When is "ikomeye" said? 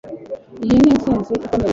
1.45-1.69